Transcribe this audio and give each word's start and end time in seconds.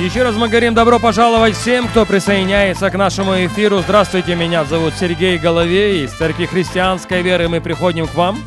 Еще 0.00 0.22
раз 0.22 0.34
мы 0.34 0.48
говорим 0.48 0.72
добро 0.72 0.98
пожаловать 0.98 1.54
всем, 1.54 1.86
кто 1.86 2.06
присоединяется 2.06 2.88
к 2.90 2.96
нашему 2.96 3.34
эфиру. 3.44 3.80
Здравствуйте, 3.80 4.34
меня 4.34 4.64
зовут 4.64 4.94
Сергей 4.98 5.36
Головей. 5.36 6.04
Из 6.04 6.12
Церкви 6.12 6.46
Христианской 6.46 7.20
Веры 7.20 7.48
мы 7.48 7.60
приходим 7.60 8.06
к 8.06 8.14
вам. 8.14 8.42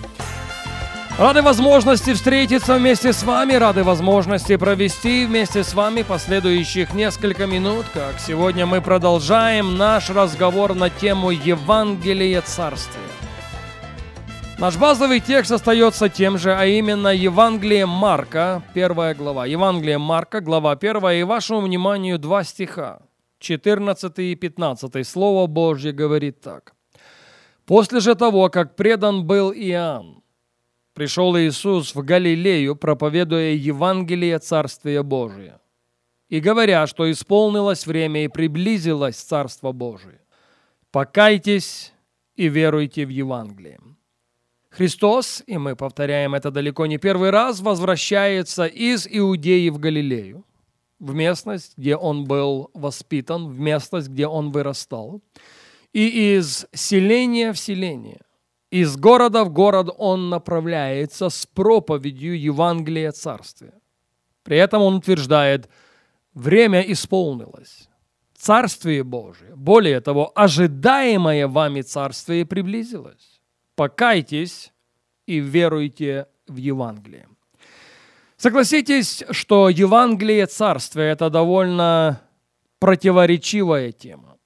Рады 1.19 1.43
возможности 1.43 2.13
встретиться 2.13 2.73
вместе 2.73 3.13
с 3.13 3.21
вами, 3.21 3.53
рады 3.53 3.83
возможности 3.83 4.55
провести 4.55 5.27
вместе 5.27 5.63
с 5.63 5.75
вами 5.75 6.01
последующих 6.01 6.95
несколько 6.95 7.45
минут, 7.45 7.85
как 7.93 8.15
сегодня 8.19 8.65
мы 8.65 8.81
продолжаем 8.81 9.77
наш 9.77 10.09
разговор 10.09 10.73
на 10.73 10.89
тему 10.89 11.29
Евангелия 11.29 12.41
Царствия. 12.41 13.02
Наш 14.63 14.77
базовый 14.77 15.19
текст 15.19 15.51
остается 15.51 16.07
тем 16.07 16.37
же, 16.37 16.55
а 16.55 16.65
именно 16.65 17.09
Евангелие 17.09 17.85
Марка, 17.85 18.63
первая 18.73 19.13
глава. 19.13 19.45
Евангелие 19.45 19.97
Марка, 19.97 20.39
глава 20.39 20.77
первая, 20.77 21.19
и 21.19 21.23
вашему 21.23 21.59
вниманию 21.59 22.17
два 22.17 22.45
стиха, 22.45 23.01
14 23.39 24.19
и 24.19 24.35
15. 24.35 25.05
Слово 25.05 25.47
Божье 25.47 25.91
говорит 25.91 26.39
так. 26.39 26.75
«После 27.65 27.99
же 27.99 28.15
того, 28.15 28.47
как 28.47 28.77
предан 28.77 29.27
был 29.27 29.51
Иоанн, 29.51 30.23
пришел 30.93 31.37
Иисус 31.37 31.93
в 31.93 32.01
Галилею, 32.01 32.77
проповедуя 32.77 33.51
Евангелие 33.51 34.39
Царствия 34.39 35.03
Божия, 35.03 35.59
и 36.29 36.39
говоря, 36.39 36.87
что 36.87 37.11
исполнилось 37.11 37.85
время 37.85 38.23
и 38.23 38.29
приблизилось 38.29 39.17
Царство 39.17 39.73
Божие. 39.73 40.21
Покайтесь 40.89 41.91
и 42.37 42.47
веруйте 42.47 43.05
в 43.05 43.09
Евангелие». 43.09 43.81
Христос, 44.75 45.43
и 45.45 45.59
мы 45.59 45.75
повторяем 45.75 46.33
это 46.33 46.49
далеко 46.49 46.87
не 46.87 46.97
первый 46.97 47.29
раз, 47.29 47.59
возвращается 47.59 48.65
из 48.65 49.07
Иудеи 49.07 49.69
в 49.69 49.77
Галилею, 49.77 50.45
в 50.99 51.13
местность, 51.13 51.77
где 51.77 51.95
он 51.95 52.25
был 52.25 52.71
воспитан, 52.73 53.49
в 53.49 53.59
местность, 53.59 54.09
где 54.09 54.25
он 54.25 54.49
вырастал, 54.49 55.21
и 55.93 56.35
из 56.37 56.65
селения 56.73 57.53
в 57.53 57.59
селение, 57.59 58.21
из 58.71 58.97
города 58.97 59.43
в 59.43 59.51
город 59.51 59.93
он 59.95 60.31
направляется 60.31 61.29
с 61.29 61.45
проповедью 61.45 62.41
Евангелия 62.41 63.11
Царствия. 63.11 63.75
При 64.43 64.57
этом 64.57 64.81
он 64.81 64.95
утверждает, 64.95 65.69
время 66.33 66.81
исполнилось, 66.81 67.89
Царствие 68.35 69.03
Божие, 69.03 69.55
более 69.55 70.01
того, 70.01 70.31
ожидаемое 70.33 71.47
вами 71.47 71.81
Царствие 71.81 72.43
приблизилось 72.43 73.32
покайтесь 73.75 74.71
и 75.25 75.39
веруйте 75.39 76.27
в 76.47 76.57
Евангелие. 76.57 77.27
Согласитесь, 78.37 79.23
что 79.31 79.69
Евангелие 79.69 80.45
Царствия– 80.47 81.11
это 81.11 81.29
довольно 81.29 82.21
противоречивая 82.79 83.91
тема. 83.91 84.37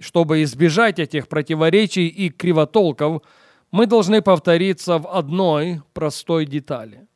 Чтобы 0.00 0.42
избежать 0.42 0.98
этих 0.98 1.28
противоречий 1.28 2.08
и 2.08 2.28
кривотолков, 2.28 3.22
мы 3.70 3.86
должны 3.86 4.20
повториться 4.20 4.98
в 4.98 5.08
одной 5.08 5.82
простой 5.92 6.46
детали. 6.46 7.06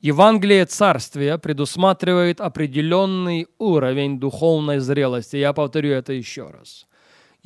Евангелие 0.00 0.64
Царствия 0.64 1.38
предусматривает 1.38 2.40
определенный 2.40 3.48
уровень 3.58 4.20
духовной 4.20 4.78
зрелости. 4.78 5.36
Я 5.36 5.52
повторю 5.52 5.90
это 5.90 6.12
еще 6.12 6.48
раз. 6.48 6.86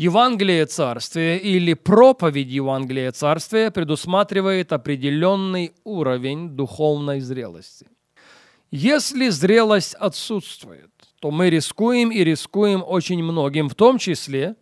Евангелие 0.03 0.67
Царствия 0.67 1.37
или 1.37 1.75
проповедь 1.75 2.49
Евангелия 2.49 3.13
Царствия 3.13 3.71
предусматривает 3.71 4.73
определенный 4.73 5.75
уровень 5.85 6.49
духовной 6.49 7.21
зрелости. 7.21 7.87
Если 8.73 9.29
зрелость 9.29 9.95
отсутствует, 9.95 10.91
то 11.21 11.31
мы 11.31 11.51
рискуем 11.51 12.11
и 12.11 12.25
рискуем 12.25 12.83
очень 12.85 13.23
многим, 13.23 13.69
в 13.69 13.77
том 13.77 13.99
числе 13.99 14.57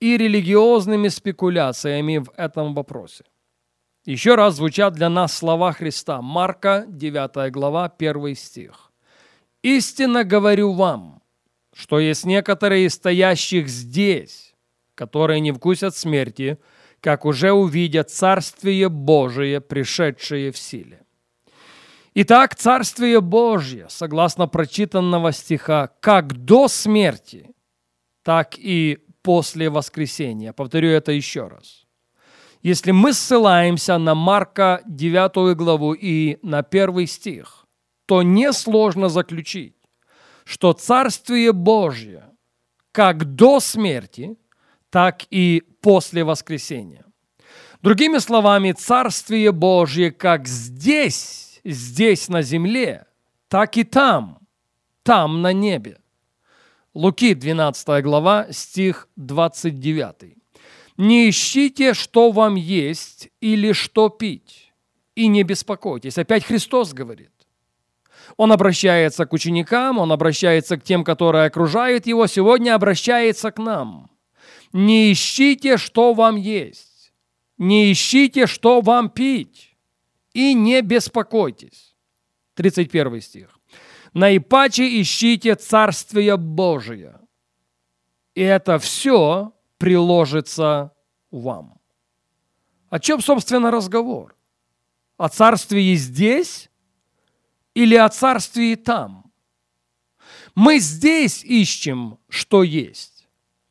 и 0.00 0.16
религиозными 0.16 1.08
спекуляциями 1.08 2.16
в 2.16 2.32
этом 2.38 2.72
вопросе. 2.72 3.24
Еще 4.06 4.34
раз 4.34 4.54
звучат 4.54 4.94
для 4.94 5.10
нас 5.10 5.36
слова 5.36 5.72
Христа. 5.72 6.22
Марка, 6.22 6.86
9 6.88 7.52
глава, 7.52 7.92
1 7.98 8.34
стих. 8.34 8.92
«Истинно 9.62 10.24
говорю 10.24 10.72
вам, 10.72 11.20
что 11.74 12.00
есть 12.00 12.24
некоторые 12.24 12.88
стоящих 12.88 13.68
здесь, 13.68 14.49
которые 15.00 15.40
не 15.40 15.50
вкусят 15.50 15.96
смерти, 15.96 16.58
как 17.00 17.24
уже 17.24 17.52
увидят 17.52 18.10
Царствие 18.10 18.90
Божие, 18.90 19.62
пришедшее 19.62 20.52
в 20.52 20.58
силе. 20.58 21.00
Итак, 22.12 22.54
Царствие 22.54 23.22
Божье, 23.22 23.86
согласно 23.88 24.46
прочитанного 24.46 25.32
стиха, 25.32 25.88
как 26.00 26.44
до 26.44 26.68
смерти, 26.68 27.50
так 28.22 28.58
и 28.58 28.98
после 29.22 29.70
воскресения. 29.70 30.52
Повторю 30.52 30.90
это 30.90 31.12
еще 31.12 31.48
раз. 31.48 31.86
Если 32.60 32.90
мы 32.90 33.14
ссылаемся 33.14 33.96
на 33.96 34.14
Марка 34.14 34.82
9 34.86 35.56
главу 35.56 35.94
и 35.94 36.38
на 36.42 36.62
первый 36.62 37.06
стих, 37.06 37.64
то 38.04 38.22
несложно 38.22 39.08
заключить, 39.08 39.76
что 40.44 40.74
Царствие 40.74 41.54
Божье, 41.54 42.24
как 42.92 43.24
до 43.24 43.60
смерти, 43.60 44.36
так 44.90 45.22
и 45.30 45.62
после 45.80 46.24
воскресения. 46.24 47.04
Другими 47.82 48.18
словами, 48.18 48.72
Царствие 48.72 49.52
Божье 49.52 50.10
как 50.10 50.46
здесь, 50.46 51.60
здесь 51.64 52.28
на 52.28 52.42
земле, 52.42 53.06
так 53.48 53.76
и 53.78 53.84
там, 53.84 54.38
там 55.02 55.40
на 55.40 55.52
небе. 55.52 55.98
Луки 56.92 57.34
12 57.34 58.02
глава, 58.02 58.48
стих 58.50 59.08
29. 59.16 60.36
«Не 60.96 61.30
ищите, 61.30 61.94
что 61.94 62.30
вам 62.30 62.56
есть 62.56 63.30
или 63.40 63.72
что 63.72 64.10
пить, 64.10 64.72
и 65.14 65.28
не 65.28 65.44
беспокойтесь». 65.44 66.18
Опять 66.18 66.44
Христос 66.44 66.92
говорит. 66.92 67.30
Он 68.36 68.52
обращается 68.52 69.24
к 69.24 69.32
ученикам, 69.32 69.98
он 69.98 70.12
обращается 70.12 70.76
к 70.76 70.84
тем, 70.84 71.02
которые 71.02 71.46
окружают 71.46 72.06
его, 72.06 72.26
сегодня 72.26 72.74
обращается 72.74 73.50
к 73.50 73.58
нам– 73.58 74.10
не 74.72 75.12
ищите, 75.12 75.76
что 75.76 76.12
вам 76.14 76.36
есть, 76.36 77.12
не 77.58 77.92
ищите, 77.92 78.46
что 78.46 78.80
вам 78.80 79.10
пить, 79.10 79.76
и 80.32 80.54
не 80.54 80.80
беспокойтесь. 80.82 81.94
31 82.54 83.20
стих. 83.20 83.58
Наипаче 84.12 85.00
ищите 85.00 85.54
Царствие 85.54 86.36
Божие, 86.36 87.18
и 88.34 88.42
это 88.42 88.78
все 88.78 89.52
приложится 89.78 90.92
вам. 91.30 91.80
О 92.90 92.98
чем, 92.98 93.20
собственно, 93.20 93.70
разговор? 93.70 94.36
О 95.16 95.28
царстве 95.28 95.94
здесь 95.94 96.70
или 97.74 97.94
о 97.94 98.08
царстве 98.08 98.76
там? 98.76 99.32
Мы 100.54 100.80
здесь 100.80 101.44
ищем, 101.44 102.18
что 102.28 102.62
есть. 102.62 103.09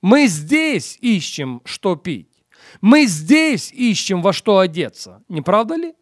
Мы 0.01 0.27
здесь 0.27 0.97
ищем, 1.01 1.61
что 1.65 1.95
пить. 1.95 2.29
Мы 2.81 3.05
здесь 3.05 3.71
ищем, 3.71 4.21
во 4.21 4.33
что 4.33 4.59
одеться. 4.59 5.23
Не 5.27 5.41
правда 5.41 5.75
ли? 5.75 5.93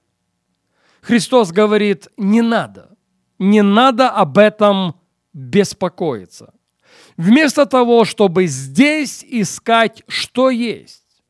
Христос 1.01 1.51
говорит, 1.51 2.07
не 2.17 2.41
надо. 2.41 2.95
Не 3.39 3.61
надо 3.61 4.09
об 4.09 4.37
этом 4.37 4.99
беспокоиться. 5.33 6.53
Вместо 7.15 7.65
того, 7.65 8.05
чтобы 8.05 8.47
здесь 8.47 9.23
искать, 9.27 10.03
что 10.07 10.49
есть, 10.49 11.23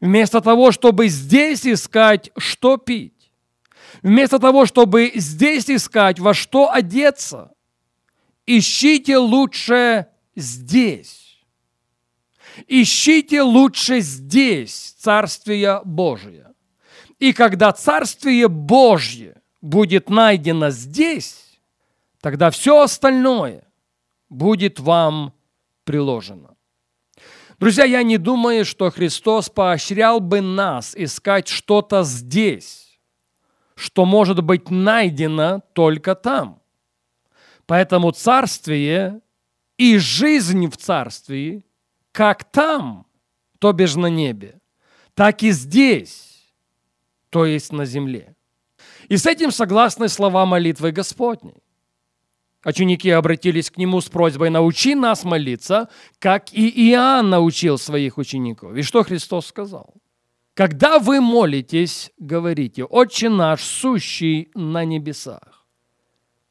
вместо 0.00 0.40
того, 0.40 0.72
чтобы 0.72 1.08
здесь 1.08 1.66
искать, 1.66 2.30
что 2.38 2.76
пить, 2.76 3.32
вместо 4.02 4.38
того, 4.38 4.64
чтобы 4.66 5.12
здесь 5.14 5.68
искать, 5.70 6.18
во 6.18 6.32
что 6.32 6.70
одеться, 6.70 7.52
ищите 8.46 9.18
лучше 9.18 10.06
здесь. 10.34 11.25
Ищите 12.66 13.42
лучше 13.42 14.00
здесь 14.00 14.94
Царствие 14.98 15.80
Божие. 15.84 16.52
И 17.18 17.32
когда 17.32 17.72
Царствие 17.72 18.48
Божье 18.48 19.40
будет 19.60 20.10
найдено 20.10 20.70
здесь, 20.70 21.60
тогда 22.20 22.50
все 22.50 22.80
остальное 22.82 23.64
будет 24.28 24.80
вам 24.80 25.32
приложено. 25.84 26.56
Друзья, 27.58 27.84
я 27.84 28.02
не 28.02 28.18
думаю, 28.18 28.66
что 28.66 28.90
Христос 28.90 29.48
поощрял 29.48 30.20
бы 30.20 30.42
нас 30.42 30.94
искать 30.94 31.48
что-то 31.48 32.02
здесь, 32.02 33.00
что 33.74 34.04
может 34.04 34.42
быть 34.44 34.70
найдено 34.70 35.62
только 35.72 36.14
там. 36.14 36.60
Поэтому 37.64 38.10
царствие 38.12 39.20
и 39.78 39.96
жизнь 39.96 40.66
в 40.68 40.76
царстве, 40.76 41.64
как 42.16 42.44
там, 42.44 43.06
то 43.58 43.74
бишь 43.74 43.94
на 43.94 44.06
небе, 44.06 44.58
так 45.12 45.42
и 45.42 45.50
здесь, 45.50 46.50
то 47.28 47.44
есть 47.44 47.72
на 47.72 47.84
земле. 47.84 48.34
И 49.10 49.18
с 49.18 49.26
этим 49.26 49.50
согласны 49.50 50.08
слова 50.08 50.46
молитвы 50.46 50.92
Господней. 50.92 51.62
Ученики 52.64 53.10
обратились 53.10 53.70
к 53.70 53.76
нему 53.76 54.00
с 54.00 54.08
просьбой 54.08 54.48
«научи 54.48 54.94
нас 54.94 55.24
молиться, 55.24 55.90
как 56.18 56.54
и 56.54 56.90
Иоанн 56.90 57.28
научил 57.28 57.76
своих 57.76 58.16
учеников». 58.16 58.74
И 58.74 58.80
что 58.80 59.02
Христос 59.02 59.48
сказал? 59.48 59.92
«Когда 60.54 60.98
вы 60.98 61.20
молитесь, 61.20 62.12
говорите, 62.18 62.84
«Отче 62.84 63.28
наш, 63.28 63.60
сущий 63.60 64.50
на 64.54 64.86
небесах». 64.86 65.66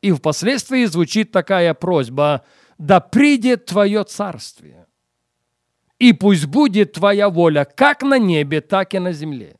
И 0.04 0.12
впоследствии 0.12 0.86
звучит 0.86 1.32
такая 1.32 1.74
просьба 1.74 2.46
«Да 2.78 3.00
придет 3.00 3.66
Твое 3.66 4.04
царствие, 4.04 4.85
и 6.00 6.14
пусть 6.14 6.46
будет 6.46 6.94
Твоя 6.94 7.30
воля 7.30 7.66
как 7.66 8.04
на 8.04 8.18
небе, 8.20 8.62
так 8.62 8.94
и 8.94 9.00
на 9.00 9.12
земле». 9.12 9.58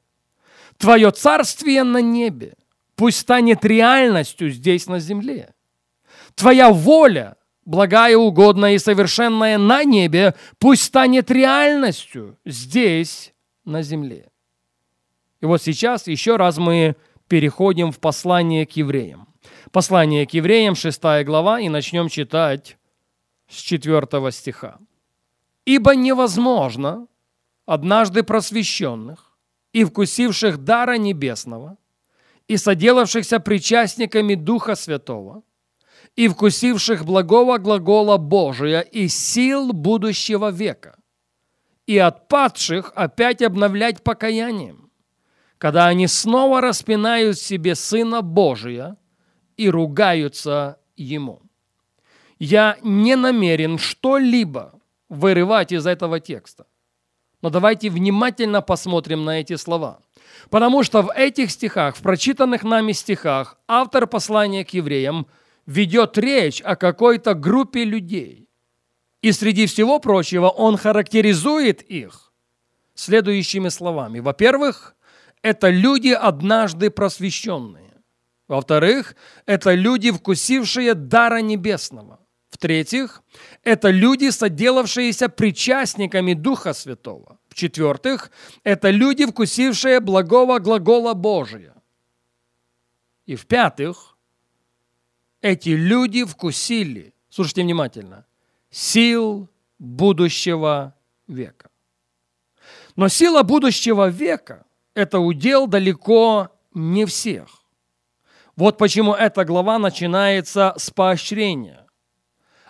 Твое 0.78 1.12
царствие 1.12 1.84
на 1.84 2.02
небе 2.02 2.56
пусть 2.96 3.20
станет 3.20 3.64
реальностью 3.66 4.50
здесь 4.50 4.88
на 4.88 5.00
земле. 5.00 5.54
Твоя 6.36 6.72
воля, 6.72 7.38
благая, 7.66 8.18
угодная 8.18 8.74
и 8.74 8.80
совершенная 8.80 9.58
на 9.58 9.84
небе, 9.84 10.36
пусть 10.60 10.84
станет 10.84 11.32
реальностью 11.32 12.38
здесь 12.46 13.34
на 13.64 13.82
земле. 13.82 14.30
И 15.42 15.46
вот 15.46 15.62
сейчас 15.62 16.08
еще 16.08 16.36
раз 16.36 16.58
мы 16.58 16.96
переходим 17.28 17.92
в 17.92 18.00
послание 18.00 18.66
к 18.66 18.72
евреям. 18.72 19.28
Послание 19.72 20.26
к 20.26 20.32
евреям, 20.32 20.76
6 20.76 21.02
глава, 21.24 21.60
и 21.60 21.70
начнем 21.70 22.10
читать 22.10 22.78
с 23.48 23.58
4 23.58 24.32
стиха. 24.32 24.80
«Ибо 25.66 25.96
невозможно 25.96 27.08
однажды 27.66 28.24
просвещенных 28.24 29.38
и 29.74 29.84
вкусивших 29.84 30.58
дара 30.58 30.98
небесного, 30.98 31.78
и 32.48 32.58
соделавшихся 32.58 33.40
причастниками 33.40 34.36
Духа 34.36 34.76
Святого, 34.76 35.44
и 36.16 36.28
вкусивших 36.28 37.04
благого 37.06 37.58
глагола 37.58 38.18
Божия 38.18 38.82
и 38.82 39.08
сил 39.08 39.74
будущего 39.74 40.52
века, 40.52 40.98
и 41.88 41.98
отпадших 41.98 42.94
опять 42.96 43.42
обновлять 43.42 44.04
покаянием, 44.04 44.92
когда 45.58 45.88
они 45.88 46.08
снова 46.08 46.62
распинают 46.62 47.38
себе 47.38 47.76
Сына 47.76 48.22
Божия 48.22 48.98
и 49.58 49.70
ругаются 49.70 50.80
Ему. 50.96 51.42
Я 52.40 52.78
не 52.82 53.16
намерен 53.16 53.78
что-либо 53.78 54.80
вырывать 55.16 55.72
из 55.72 55.88
этого 55.88 56.20
текста. 56.20 56.66
Но 57.42 57.50
давайте 57.50 57.90
внимательно 57.90 58.62
посмотрим 58.62 59.26
на 59.26 59.40
эти 59.40 59.56
слова. 59.56 60.00
Потому 60.50 60.84
что 60.84 61.02
в 61.02 61.12
этих 61.16 61.52
стихах, 61.52 61.96
в 61.96 62.02
прочитанных 62.02 62.64
нами 62.64 62.92
стихах, 62.92 63.58
автор 63.68 64.08
послания 64.08 64.66
к 64.66 64.70
евреям 64.70 65.28
ведет 65.66 66.18
речь 66.18 66.62
о 66.62 66.76
какой-то 66.76 67.34
группе 67.34 67.84
людей. 67.84 68.48
И 69.22 69.32
среди 69.32 69.66
всего 69.66 70.00
прочего 70.00 70.50
он 70.50 70.78
характеризует 70.78 71.82
их 71.82 72.32
следующими 72.94 73.70
словами. 73.70 74.20
Во-первых, 74.20 74.96
это 75.42 75.70
люди, 75.70 76.10
однажды 76.10 76.90
просвещенные. 76.90 77.94
Во-вторых, 78.48 79.16
это 79.46 79.74
люди, 79.74 80.12
вкусившие 80.12 80.94
дара 80.94 81.42
небесного. 81.42 82.20
В-третьих, 82.56 83.22
это 83.66 83.90
люди, 83.90 84.30
соделавшиеся 84.30 85.28
причастниками 85.28 86.34
Духа 86.34 86.72
Святого. 86.72 87.38
В-четвертых, 87.50 88.32
это 88.64 88.92
люди, 88.92 89.26
вкусившие 89.26 90.00
благого 90.00 90.60
глагола 90.60 91.14
Божия. 91.14 91.74
И 93.26 93.36
в-пятых, 93.36 94.16
эти 95.42 95.68
люди 95.68 96.24
вкусили, 96.24 97.14
слушайте 97.30 97.64
внимательно, 97.64 98.26
сил 98.70 99.50
будущего 99.78 100.96
века. 101.28 101.70
Но 102.96 103.10
сила 103.10 103.44
будущего 103.44 104.08
века– 104.08 104.66
это 104.94 105.20
удел 105.20 105.68
далеко 105.68 106.52
не 106.74 107.06
всех. 107.06 107.48
Вот 108.56 108.78
почему 108.78 109.14
эта 109.14 109.44
глава 109.44 109.78
начинается 109.78 110.74
с 110.78 110.90
поощрения 110.90 111.85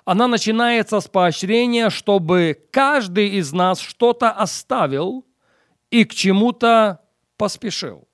она 0.05 0.27
начинается 0.27 0.99
с 0.99 1.07
поощрения, 1.07 1.89
чтобы 1.89 2.67
каждый 2.71 3.29
из 3.29 3.51
нас 3.51 3.79
что-то 3.79 4.29
оставил 4.31 5.25
и 5.89 6.05
к 6.05 6.13
чему-то 6.13 7.01
поспешил. 7.37 8.07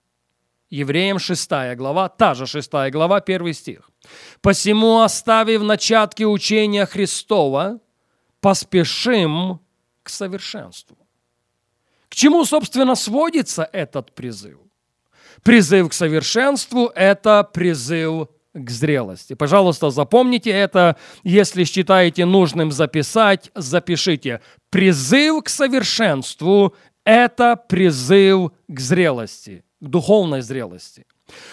Евреям 0.69 1.19
6 1.19 1.75
глава, 1.75 2.07
та 2.07 2.33
же 2.33 2.47
6 2.47 2.71
глава, 2.91 3.17
1 3.17 3.53
стих. 3.53 3.91
«Посему, 4.41 5.01
оставив 5.01 5.61
начатки 5.63 6.23
учения 6.23 6.85
Христова, 6.85 7.81
поспешим 8.39 9.59
к 10.01 10.09
совершенству». 10.09 10.97
К 12.07 12.15
чему, 12.15 12.45
собственно, 12.45 12.95
сводится 12.95 13.69
этот 13.71 14.15
призыв? 14.15 14.59
Призыв 15.43 15.89
к 15.89 15.93
совершенству– 15.93 16.91
это 16.95 17.43
призыв 17.43 18.29
к 18.53 18.69
зрелости. 18.69 19.33
Пожалуйста, 19.33 19.89
запомните 19.89 20.49
это. 20.49 20.97
Если 21.23 21.63
считаете 21.63 22.25
нужным 22.25 22.71
записать, 22.71 23.51
запишите. 23.55 24.41
Призыв 24.69 25.43
к 25.43 25.49
совершенству– 25.49 26.75
это 27.05 27.55
призыв 27.55 28.51
к 28.67 28.79
зрелости, 28.79 29.63
к 29.79 29.85
духовной 29.87 30.41
зрелости. 30.41 31.05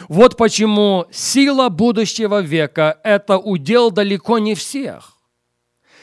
Вот 0.09 0.37
почему 0.37 1.07
сила 1.11 1.69
будущего 1.69 2.41
века– 2.41 2.99
это 3.05 3.39
удел 3.39 3.91
далеко 3.91 4.39
не 4.39 4.55
всех. 4.55 5.15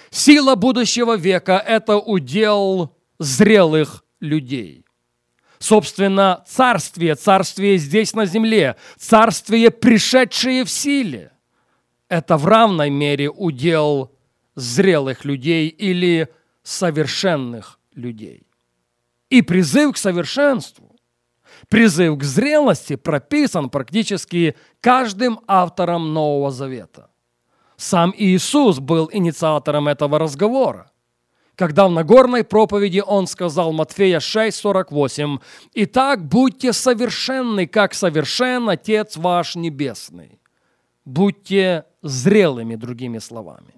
Сила 0.10 0.56
будущего 0.56 1.18
века– 1.18 1.62
это 1.68 1.98
удел 1.98 2.96
зрелых 3.20 4.06
людей. 4.22 4.85
Собственно, 5.66 6.44
царствие, 6.46 7.16
царствие 7.16 7.80
здесь 7.80 8.14
на 8.14 8.28
земле, 8.28 8.76
царствие, 9.00 9.72
пришедшее 9.72 10.64
в 10.64 10.70
силе, 10.70 11.32
это 12.08 12.38
в 12.38 12.46
равной 12.46 12.92
мере 12.92 13.32
удел 13.32 14.12
зрелых 14.54 15.26
людей 15.26 15.70
или 15.70 16.32
совершенных 16.62 17.80
людей. 17.96 18.46
И 19.32 19.42
призыв 19.42 19.96
к 19.96 19.98
совершенству, 19.98 20.96
призыв 21.68 22.20
к 22.20 22.24
зрелости 22.24 22.96
прописан 22.96 23.72
практически 23.72 24.56
каждым 24.82 25.40
автором 25.48 26.14
Нового 26.14 26.52
Завета. 26.52 27.10
Сам 27.76 28.14
Иисус 28.16 28.78
был 28.78 29.10
инициатором 29.12 29.88
этого 29.88 30.20
разговора 30.20 30.92
когда 31.56 31.88
в 31.88 31.92
Нагорной 31.92 32.44
проповеди 32.44 33.04
он 33.06 33.28
сказал 33.28 33.72
Матфея 33.72 34.20
6:48, 34.20 35.40
«Итак, 35.74 36.26
будьте 36.28 36.74
совершенны, 36.74 37.68
как 37.68 37.94
совершен 37.94 38.70
Отец 38.70 39.18
ваш 39.18 39.56
Небесный». 39.56 40.40
Будьте 41.06 41.86
зрелыми, 42.02 42.76
другими 42.76 43.20
словами. 43.20 43.76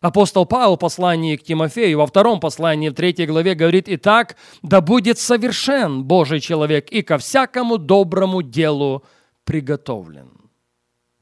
Апостол 0.00 0.44
Павел 0.44 0.76
в 0.76 0.80
послании 0.80 1.36
к 1.36 1.42
Тимофею, 1.42 1.98
во 1.98 2.06
втором 2.06 2.38
послании, 2.38 2.90
в 2.90 2.94
третьей 2.94 3.26
главе 3.26 3.54
говорит, 3.54 3.86
«Итак, 3.88 4.36
да 4.62 4.82
будет 4.82 5.18
совершен 5.18 6.04
Божий 6.04 6.40
человек 6.40 6.90
и 6.90 7.00
ко 7.00 7.16
всякому 7.16 7.78
доброму 7.78 8.42
делу 8.42 9.02
приготовлен». 9.44 10.30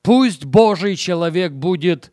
Пусть 0.03 0.45
Божий 0.45 0.97
человек 0.97 1.53
будет 1.53 2.13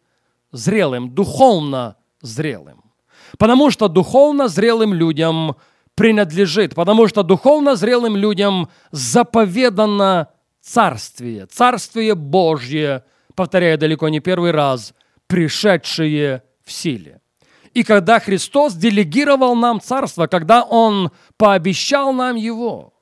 зрелым, 0.51 1.09
духовно 1.15 1.95
зрелым. 2.21 2.88
Потому 3.37 3.71
что 3.71 3.87
духовно 3.87 4.47
зрелым 4.47 4.93
людям 4.93 5.55
принадлежит, 5.95 6.75
потому 6.75 7.07
что 7.07 7.23
духовно 7.23 7.75
зрелым 7.75 8.15
людям 8.15 8.69
заповедано 8.91 10.29
царствие, 10.61 11.45
царствие 11.45 12.15
Божье, 12.15 13.03
повторяю 13.35 13.77
далеко 13.77 14.07
не 14.09 14.19
первый 14.19 14.51
раз, 14.51 14.93
пришедшее 15.27 16.43
в 16.63 16.71
силе. 16.71 17.21
И 17.73 17.83
когда 17.83 18.19
Христос 18.19 18.73
делегировал 18.73 19.55
нам 19.55 19.79
царство, 19.79 20.27
когда 20.27 20.63
Он 20.63 21.11
пообещал 21.37 22.13
нам 22.13 22.35
его, 22.35 22.93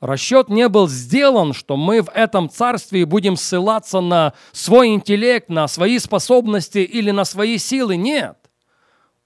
расчет 0.00 0.48
не 0.48 0.68
был 0.68 0.88
сделан, 0.88 1.52
что 1.52 1.76
мы 1.76 2.02
в 2.02 2.10
этом 2.10 2.48
царстве 2.48 3.04
будем 3.04 3.36
ссылаться 3.36 4.00
на 4.00 4.32
свой 4.52 4.88
интеллект, 4.88 5.48
на 5.48 5.68
свои 5.68 5.98
способности 5.98 6.78
или 6.78 7.10
на 7.10 7.24
свои 7.24 7.58
силы. 7.58 7.96
Нет. 7.96 8.36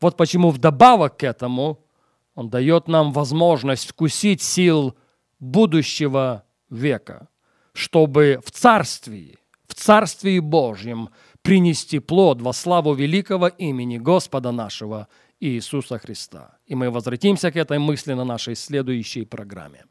Вот 0.04 0.18
почему 0.18 0.50
вдобавок 0.50 1.16
к 1.16 1.25
этому 1.25 1.78
Он 2.34 2.50
дает 2.50 2.88
нам 2.88 3.11
возможность 3.11 3.88
вкусить 3.88 4.42
сил 4.42 4.94
будущего 5.40 6.44
века, 6.68 7.28
чтобы 7.73 8.38
в 8.44 8.50
Царстве, 8.50 9.38
в 9.66 9.73
Царстве 9.73 10.42
Божьем 10.42 11.08
принести 11.40 12.00
плод 12.00 12.42
во 12.42 12.52
славу 12.52 12.92
великого 12.92 13.49
имени 13.49 13.96
Господа 13.96 14.52
нашего 14.52 15.08
Иисуса 15.40 15.99
Христа. 15.99 16.58
И 16.66 16.75
мы 16.75 16.90
возвратимся 16.90 17.50
к 17.50 17.56
этой 17.56 17.78
мысли 17.78 18.12
на 18.12 18.25
нашей 18.25 18.56
следующей 18.56 19.25
программе. 19.25 19.87